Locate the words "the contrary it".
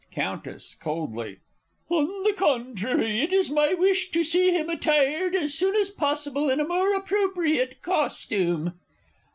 2.23-3.31